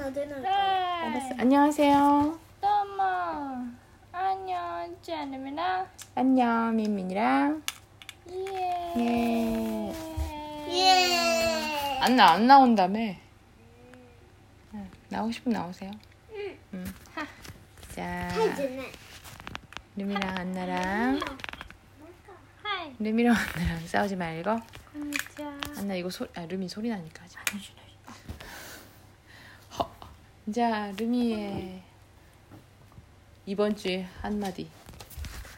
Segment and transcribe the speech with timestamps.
[0.00, 1.34] 알았어.
[1.38, 2.38] 안녕하세요.
[2.60, 3.02] 너무
[4.10, 5.86] 안녕 짜르미나.
[6.16, 7.62] 안녕 민민이랑.
[8.30, 8.92] 예.
[8.96, 9.92] 예.
[10.68, 11.98] 예.
[12.00, 13.14] 안나 안 나온다며.
[15.10, 15.90] 나오고 싶으면 나오세요.
[16.74, 16.84] 응.
[17.94, 18.28] 자.
[19.96, 21.20] 르미랑 안나랑.
[22.64, 22.90] 하.
[22.98, 24.56] 르미랑 안나랑 싸우지 말고.
[25.78, 27.44] 안나 이거 소, 아, 르미 소리 나니까 하지 마.
[30.53, 31.81] 자, 루미의
[33.45, 34.67] 이번 주에 한마디.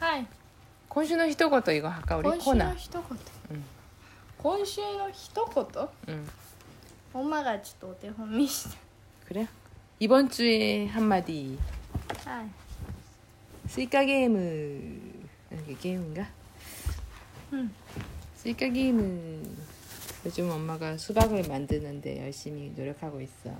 [0.00, 0.26] はい
[0.88, 2.74] 콘슈노 히토고토 이거 아까 우리 今週の 코나.
[2.74, 3.02] 一言、
[3.50, 3.64] うん
[4.38, 6.28] 今週の一言 응.
[7.14, 8.76] 엄마がちょっとお手本見して
[9.28, 9.46] 그래?
[10.00, 11.56] 이번 주에 한마디.
[12.26, 12.50] はい
[13.68, 15.00] 스이카 게임을
[15.64, 16.28] 이게 게임인가?
[17.52, 17.70] 응.
[18.36, 19.42] 스이카 게임을
[20.26, 23.50] 요즘 엄마가 수박을 만드는데 열심히 노력하고 있어.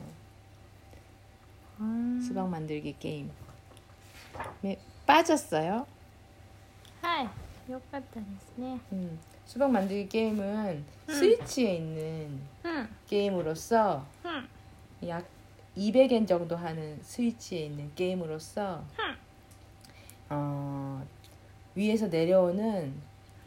[2.20, 3.30] 수박 만들기 게임.
[4.62, 5.86] 네, 빠졌어요?
[7.02, 14.28] はいよかったですね 음, 수박 만들기 게임은 스위치에 있는 うん 게임으로서 う
[15.04, 15.24] ん 약
[15.76, 18.84] 200엔 정도 하는 스위치에 있는 게임으로서
[20.30, 21.04] 어,
[21.74, 22.94] 위에서 내려오는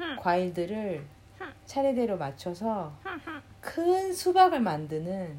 [0.01, 0.15] 응.
[0.19, 1.05] 과일들을
[1.41, 1.53] 응.
[1.65, 2.91] 차례대로 맞춰서
[3.61, 5.37] 큰 수박을 만드는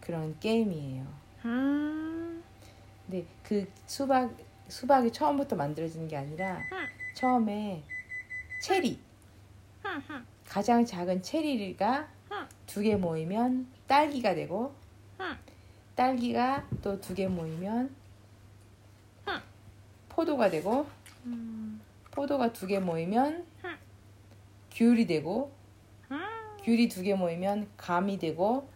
[0.00, 1.06] 그런 게임이에요.
[1.47, 2.43] 음.
[3.07, 4.29] 네, 그 수박
[4.67, 6.87] 수박이 처음부터 만들어지는 게 아니라 음.
[7.13, 7.83] 처음에
[8.61, 8.99] 체리.
[9.85, 10.03] 음.
[10.09, 12.07] 음, 가장 작은 체리가
[12.67, 14.73] 두 개 모이면 딸기가 되고
[15.95, 17.95] 딸기가 또 두 개 모이면
[20.09, 20.85] 포도가 되고
[22.11, 23.45] 포도가 두 개 모이면
[24.71, 25.51] 귤이 되고
[26.63, 28.69] 귤이 두 개 모이면 감이 되고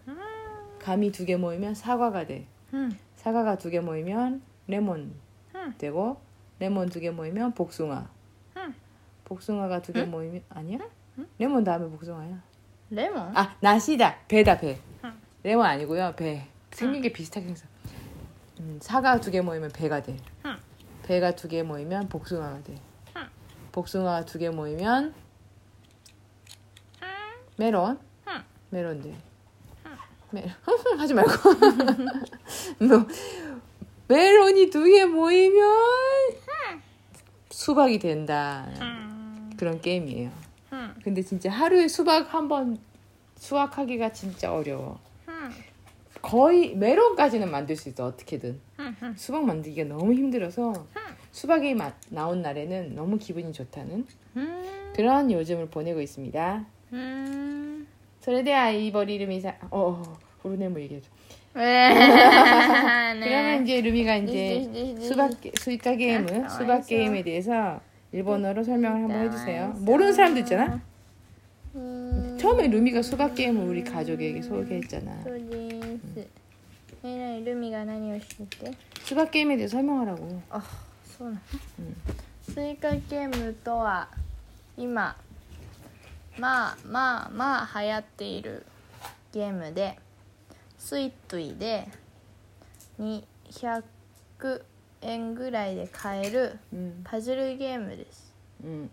[0.80, 2.48] 감이 두 개 모이면 사과가 돼.
[2.74, 2.98] 음.
[3.16, 5.14] 사과가 두 개 모이면 레몬
[5.56, 5.74] 음.
[5.78, 6.20] 되고
[6.60, 8.10] 레몬 두 개 모이면 복숭아.
[8.58, 8.76] 음.
[9.26, 10.12] 복숭아가 두개 음.
[10.12, 10.80] 모이면 아니야?
[11.18, 11.28] 음?
[11.38, 12.42] 레몬 다음에 복숭아야.
[12.90, 13.36] 레몬?
[13.38, 14.80] 아 나시다 배다 배.
[15.44, 16.48] 레몬 아니고요 배.
[16.72, 17.66] 생긴 게 비슷하게 생겼어.
[18.60, 20.18] 음, 사과 두 개 모이면 배가 돼.
[21.04, 22.76] 배가 두 개 모이면 복숭아가 돼.
[23.72, 25.14] 복숭아 두 개 모이면
[27.58, 28.00] 메론.
[28.70, 29.18] 메론 돼.
[30.32, 30.54] 메론 네.
[30.98, 31.32] 하지 말고.
[32.86, 33.08] 뭐
[34.08, 35.70] 메론이 두 개 모이면
[37.50, 38.68] 수박이 된다.
[38.82, 39.52] 음.
[39.58, 40.32] 그런 게임이에요.
[40.74, 40.96] 음.
[41.04, 42.78] 근데 진짜 하루에 수박 한 번
[43.38, 45.00] 수확하기가 진짜 어려워.
[45.28, 45.52] 음.
[46.22, 48.60] 거의 메론까지는 만들 수 있어 어떻게든.
[49.16, 50.74] 수박 만들기가 너무 힘들어서
[51.32, 54.06] 수박이 마, 나온 날에는 너무 기분이 좋다는
[54.94, 56.66] 그런 요즘을 보내고 있습니다.
[58.21, 61.09] うん 소레데아 이버리 루미사 어, 어 우르네모 얘기해줘.
[61.59, 65.01] え 그러면 ね 이제 루미가 이제 네.
[65.01, 66.89] 수박 게- 수익가 게임은 아, 수박 알았어.
[66.89, 67.81] 게임에 대해서
[68.13, 69.65] 일본어로 설명을 한번 해주세요.
[69.67, 69.81] 알았어.
[69.81, 70.81] 모르는 사람도 있잖아.
[71.75, 75.23] うん 처음에 루미가 수박 게임을 우리 가족에게 소개했잖아.
[75.23, 76.29] そうです
[77.05, 78.73] えなにルミが何をしてて
[79.05, 80.43] 수박 게임에 대해서 설명하라고.
[80.51, 80.63] あ
[81.05, 81.41] そうなの、
[81.79, 81.97] うん
[82.43, 84.09] スイカゲームとは
[84.77, 85.17] 今
[86.41, 88.65] まあまあまあ流行っている
[89.33, 89.99] ゲームで
[90.79, 91.89] スイットイで
[93.01, 93.83] 200
[95.03, 98.33] 円ぐらいで買える 음, パズルゲームです
[98.65, 98.89] 음,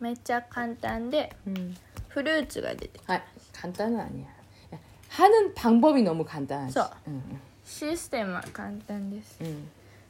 [0.00, 1.74] めっちゃ簡単で 음.
[2.08, 3.20] フルーツが出て 아
[3.52, 4.26] 간단은 아니야.
[4.74, 4.78] 야,
[5.10, 6.72] 하는 방법이 너무 간단하지.
[6.78, 6.90] 써.
[7.06, 7.22] 응,
[7.64, 9.68] システムは簡単です 응, 응.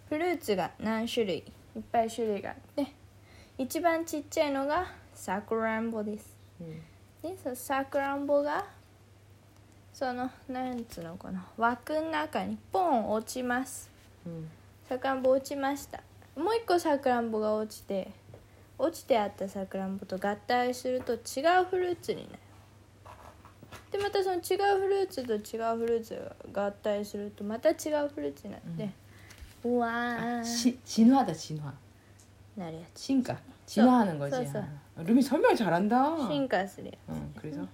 [0.09, 1.38] フルーツが何種類
[1.77, 2.93] いっぱい種類があって
[3.59, 6.81] 一番ちっちゃいのが さくらんぼです、うん、
[7.22, 8.66] でそのさくらんぼが
[9.94, 13.90] そのなんつうのこの枠の中にポン落ちます。
[14.90, 16.02] さクラんぼ落ちました。
[16.36, 18.12] もう一個さくらんぼが落ちて
[18.78, 21.16] 落ちてあったさくらんぼと合体すると違
[21.62, 22.40] うフルーツになる。
[23.90, 28.89] でまたその違うフルーツと違うフルーツが合体するとまた違うフルーツになって、
[29.63, 31.74] うん、うわし死ぬわだ死ぬア
[32.60, 33.00] なるやつ。
[33.00, 34.37] 進化 진화하는 거지.
[34.37, 34.58] 써, 써.
[34.61, 36.29] 아, 루미 설명 잘한다.
[36.29, 37.67] 進化するや 응, 그래서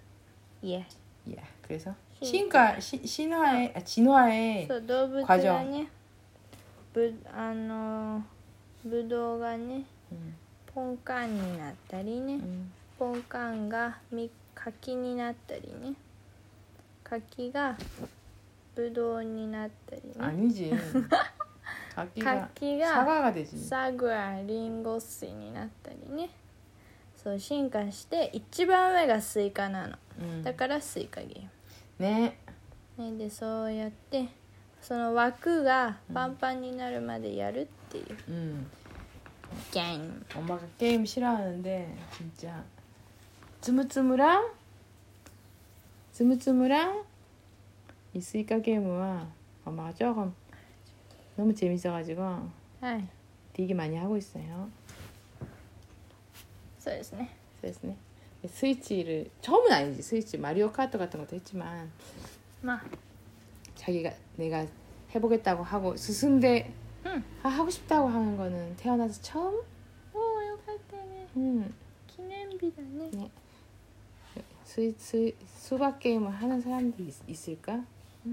[0.61, 0.87] ついえ
[1.31, 2.78] 예, 그래서 신과.
[2.78, 5.88] 신과 시, 신화의 아, 진화의 そう動物과정 がね
[6.93, 8.23] ぶあの
[8.84, 10.34] ぶどうがね 응,
[10.75, 12.70] ポンカンになったりね、 응.
[12.99, 15.94] ポンカンがみ柿になったりね
[17.02, 17.76] 柿が
[18.75, 20.73] ぶどうになったりね 아니지.
[21.94, 23.58] 각기가 각기가 사과가 되지.
[23.58, 26.31] サグラリンゴ水になったりね
[27.17, 30.43] そう進化して一番上がスイカなの 응.
[30.43, 31.49] だからスイカゲーム
[31.99, 32.32] 네.
[32.99, 34.28] ねでそうやって
[34.81, 38.67] その枠がパンパンになるまでやるっていう 음.
[39.73, 42.62] ゲーム 엄마가 게임 싫어하는데 진짜
[43.61, 44.50] 쯔무쯔무랑
[46.12, 47.05] 쯔무쯔무랑
[48.14, 49.26] 이 스이카 게임은
[49.64, 50.34] 엄마가 조금
[51.37, 53.08] 너무 재밌어가지고 はい
[53.52, 54.69] 되게 많이 하고 있어요.
[56.78, 57.31] そうですね
[57.61, 57.81] 그래서
[58.46, 61.90] 스위치를 처음은 아니지 스위치 마리오 카트 같은 것도 했지만
[62.62, 62.81] まあ
[63.75, 64.67] 자기가 내가
[65.14, 66.73] 해보겠다고 하고 스승대
[67.06, 67.25] 응.
[67.43, 69.62] 아, 하고 싶다고 하는 거는 태어나서 처음
[70.12, 71.75] おおよかったね 음,
[72.06, 73.31] 記念日だね
[74.64, 77.84] 스, 스, 수박 게임을 하는 사람들이 있, 있을까?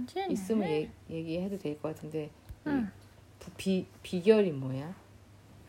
[0.08, 2.30] じゃあね 있으면 얘, 얘기해도 될 것 같은데
[2.66, 2.92] 이 うん
[3.40, 4.94] 부- 비, 비결이 뭐야?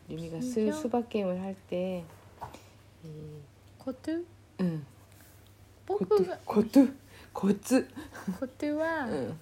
[0.09, 0.73] 유미가 스, 비결?
[0.73, 2.03] 수박 게임을 할때
[3.03, 3.07] 이,
[3.79, 4.25] コトゥ
[4.61, 4.83] 응,
[5.85, 6.93] 僕 고뚜, が 고뚜,
[7.33, 7.87] 고뚜,
[8.39, 9.37] コトゥは 응,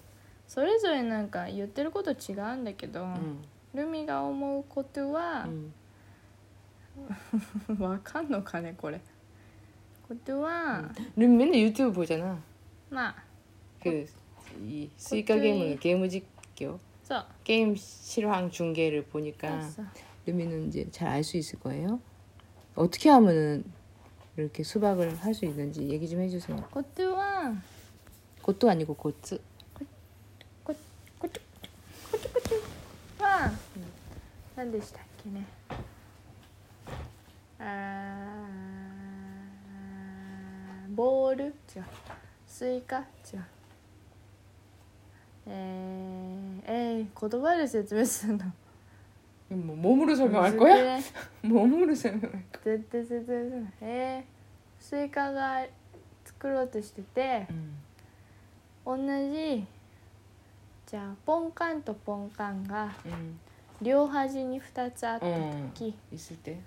[0.48, 3.38] それぞれなんか言ってること違うんだけど、 응,
[3.74, 5.72] ルミが思うことは、 응.
[7.78, 9.00] わかんのかねこれ
[10.08, 12.36] ことは、 룸 맨날 유튜브 보잖아.
[12.90, 13.14] まあ
[13.82, 14.06] 그
[14.62, 16.78] 이 스이카 게임은 게임実況
[17.08, 19.86] そう 게임 실황 중계를 そう 보니까 そう
[20.26, 22.00] 루미는 이제 잘 알 수 있을 거예요.
[22.74, 23.64] 어떻게 하면은
[24.36, 26.56] 이렇게 수박을 할 수 있는지 얘기 좀 해주세요.
[26.70, 27.54] ことは
[28.42, 29.40] 곧도 아니고 곧즈.
[29.74, 29.84] こ
[30.64, 30.78] こと
[31.20, 32.40] ことこ
[33.18, 33.50] とは、
[34.56, 35.44] 何でしたっけね
[37.58, 41.84] あーボール違う
[42.46, 42.98] スイカ
[43.32, 43.44] 違う
[47.18, 48.44] 言葉で説明するの
[49.50, 50.76] 뭐 몸으로 설명할 거야?
[50.76, 51.12] 難しい
[51.46, 52.76] 몸으로 설명할 거야.
[52.76, 55.64] 絶対説明するのえー、スイカが
[56.24, 57.74] 作ろうとしてて 음.
[58.86, 58.96] 同
[59.32, 59.66] じ
[60.86, 63.38] じゃあポンカンとポンカンが 음.
[63.82, 65.70] 両端に2つあった 음.
[65.74, 66.58] 時、 있을 때.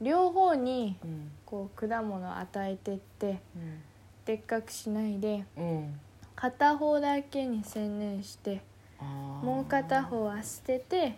[0.00, 1.30] 両方に 음.
[1.46, 3.80] こう果物を与えてって 음.
[4.24, 5.98] でっかくしないで 음.
[6.34, 8.60] 片方だけに専念して 아.
[8.99, 11.15] もう片方は捨てて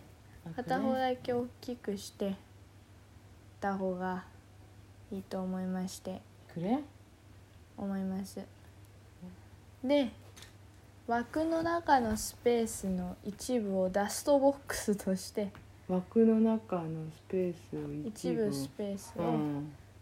[0.56, 2.36] 片方だけ大きくして
[3.62, 4.24] た方が
[5.12, 6.22] いいと思いまして。
[6.54, 6.80] くれ？
[7.78, 8.40] 思います。
[9.84, 10.12] で
[11.08, 15.50] 枠の中のスペースの一部をダストボックスとして。
[15.88, 18.54] 枠の中のスペースを一部。
[18.54, 19.40] スペースを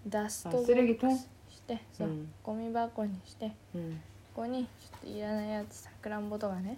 [0.08, 2.10] ダストボックスしてそう、
[2.44, 6.78] ゴミ箱にして、ここにちょっといらないやつさくらんぼとかね。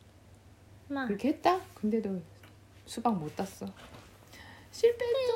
[0.90, 1.60] まあ 그렇게 했다.
[1.74, 2.20] 근데도
[2.86, 3.66] 수박 못 땄어.
[4.70, 5.32] 실패했죠.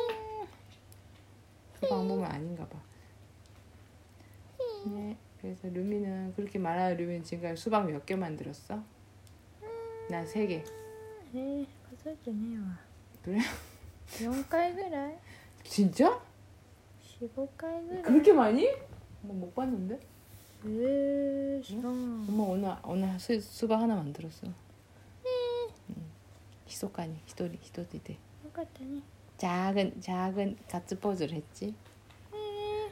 [1.80, 2.78] 그 방법은 아닌가 봐.
[4.86, 5.16] 네.
[5.40, 8.82] 그래서 루미는 그렇게 말하는 루미는 지금까지 수박 몇 개 만들었어?
[10.10, 10.64] 나 세 개.
[11.32, 11.66] えー、
[12.02, 12.78] 数えてねえわ
[13.22, 13.38] 그래?
[14.08, 15.16] 4回ぐらい
[15.62, 16.20] 진짜?
[17.20, 18.66] 45回ぐらい 그렇게 많이?
[19.22, 19.98] 뭐 못 봤는데?
[20.64, 24.46] えー、知らん 엄마 오늘 오늘 수, 수박 하나 만들었어.
[26.67, 29.03] 희소간이 히도리 히도리데 똑같더니?
[29.37, 31.75] 작은 작은 가츠포즈를 했지.
[32.31, 32.91] 네.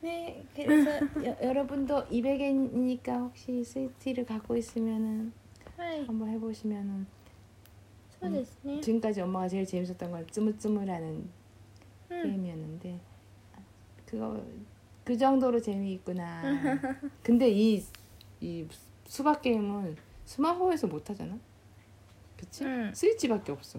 [0.00, 0.90] 네 그래서
[1.24, 5.32] 여, 러분도 200엔이니까 혹시 스위티를 갖고 있으면은
[5.78, 6.04] 네.
[6.04, 7.06] 한번 해보시면은.
[8.24, 8.44] 음,
[8.80, 11.28] 지금까지 엄마가 제일 재밌었던 건 쯔물쯔물하는
[12.12, 12.22] 음.
[12.22, 13.00] 게임이었는데
[14.06, 14.40] 그거
[15.02, 16.42] 그 정도로 재미있구나.
[17.24, 17.84] 근데 이
[18.42, 18.66] 이
[19.06, 21.38] 수박 게임은 스마트폰에서 못 하잖아?
[22.42, 22.64] 그치?
[22.64, 22.92] 응.
[22.92, 23.78] 스위치밖에 없어.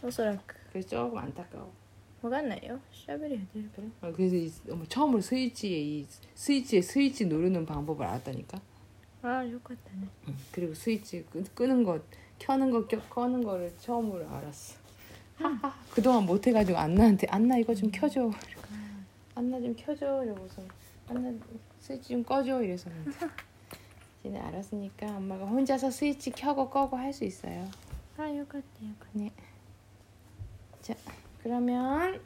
[0.00, 0.54] 소스라크.
[0.70, 1.72] 그래서 조금 안타까워.
[2.20, 2.80] 뭐가 나요?
[2.92, 3.64] 샤베리 해드려.
[3.74, 3.88] 그래?
[4.00, 8.60] 아, 그래서 이, 어머, 처음으로 스위치에 이 스위치에 스위치 누르는 방법을 알았다니까.
[9.22, 10.06] 아, 좋겠다네.
[10.28, 10.36] 응.
[10.52, 12.02] 그리고 스위치 끄, 끄는 것,
[12.38, 14.78] 켜는 거, 켜, 꺼는 거를 처음으로 알았어.
[15.36, 18.30] 하하, 그동안 못해가지고 안나한테 안나 이거 좀 켜줘.
[18.30, 19.04] 아.
[19.34, 20.62] 안나 좀 켜줘 이러고서
[21.08, 21.32] 안나
[21.80, 22.88] 스위치 좀 꺼줘 이래서.
[24.26, 27.68] 이제 알았으니까 엄마가 혼자서 스위치 켜고 꺼고 할 수 있어요.
[28.16, 29.30] 아, 요것도 요거네.
[30.82, 30.94] 자,
[31.42, 32.20] 그러면